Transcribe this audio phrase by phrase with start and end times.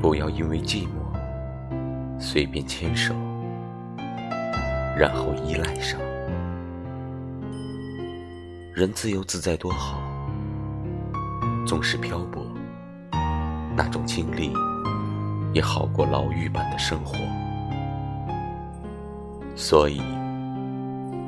[0.00, 3.14] 不要因为寂寞随便牵手，
[4.96, 5.98] 然后依赖上。
[8.74, 9.98] 人自由自在多好，
[11.66, 12.46] 纵使漂泊，
[13.74, 14.52] 那种经历
[15.54, 17.16] 也好过牢狱般的生活。
[19.54, 20.02] 所以，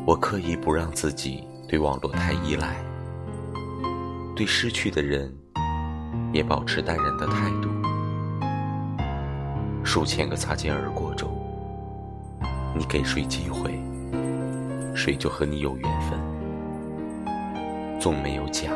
[0.06, 2.76] 我刻意不让自己对网络太依赖，
[4.36, 5.34] 对失去的人
[6.34, 7.77] 也保持淡然的态度。
[9.84, 11.30] 数千个擦肩而过中，
[12.76, 13.80] 你给谁机会，
[14.94, 16.18] 谁就和你有缘分。
[17.98, 18.70] 纵没有假，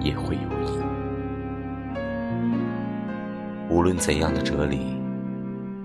[0.00, 0.80] 也会有意。
[3.70, 5.00] 无论怎样的哲理，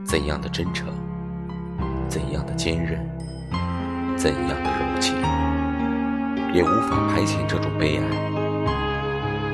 [0.03, 0.87] 怎样的真诚，
[2.09, 2.99] 怎样的坚韧，
[4.17, 5.15] 怎样的柔情，
[6.53, 8.03] 也无法排遣这种悲哀。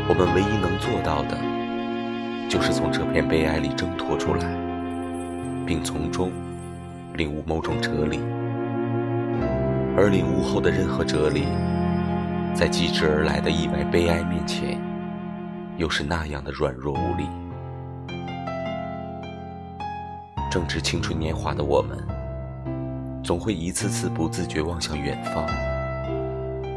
[0.08, 1.38] 我们唯一能做到的，
[2.52, 4.44] 就是从这片悲哀里挣脱出来，
[5.66, 6.34] 并从中
[7.14, 8.20] 领悟某种哲理。
[9.96, 11.46] 而领悟后的任何哲理。
[12.54, 14.78] 在机智而来的意外悲哀面前，
[15.78, 17.24] 又是那样的软弱无力。
[20.52, 21.98] 正值青春年华的我们，
[23.24, 25.48] 总会一次次不自觉望向远方，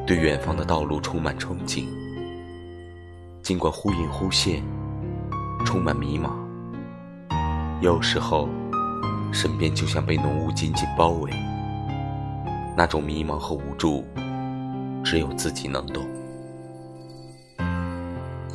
[0.06, 1.84] 对远方的道路充满憧憬。
[3.42, 4.62] 尽管忽隐忽现，
[5.64, 6.30] 充满迷茫，
[7.80, 8.48] 有时候，
[9.32, 11.32] 身边就像被浓雾紧紧包围，
[12.76, 14.04] 那种迷茫和无助。
[15.02, 16.02] 只有自己能懂，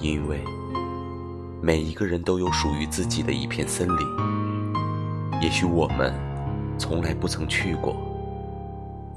[0.02, 0.44] 因为
[1.62, 3.98] 每一个人都有属于自己的一片森林。
[5.42, 6.12] 也许我们
[6.78, 7.96] 从来不曾去过，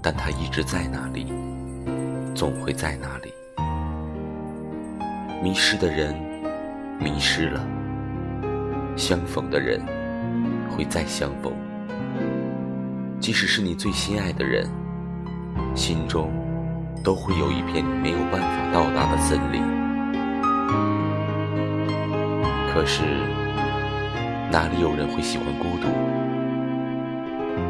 [0.02, 1.32] 但它一直在那里，
[2.34, 3.32] 总会在那里。
[5.42, 6.14] 迷失的人
[7.00, 7.66] 迷失了，
[8.96, 9.80] 相逢的人
[10.70, 11.52] 会再相逢。
[13.20, 14.66] 即使是你最心爱的人，
[15.74, 16.30] 心中。
[17.04, 19.60] 都会有一片你没有办法到达的森林。
[22.72, 23.02] 可是，
[24.52, 25.88] 哪里有人会喜欢孤独？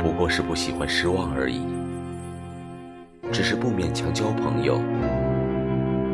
[0.03, 1.63] 不过是不喜欢失望而已。
[3.33, 4.79] 只是不勉强交朋友，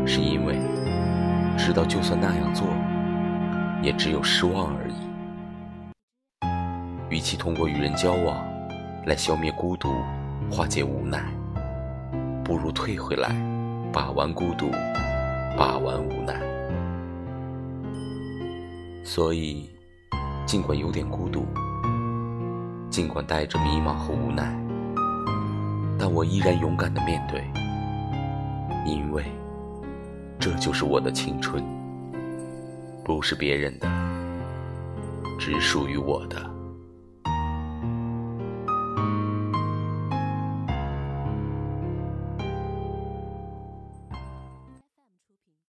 [0.06, 0.60] 是因为
[1.56, 2.68] 知道就算那样做，
[3.82, 4.94] 也只有失望而已。
[7.10, 8.44] 与其通过与人交往
[9.06, 9.88] 来消灭孤独，
[10.50, 11.24] 化解无奈。
[12.44, 13.34] 不如退回来，
[13.92, 14.70] 把玩孤独，
[15.56, 16.34] 把玩无奈。
[19.04, 19.70] 所以，
[20.44, 21.46] 尽管有点孤独，
[22.90, 24.54] 尽管带着迷茫和无奈，
[25.98, 27.44] 但我依然勇敢的面对，
[28.86, 29.24] 因为
[30.38, 31.62] 这就是我的青春，
[33.08, 33.88] 不是别人的，
[35.40, 36.57] 只属于我的。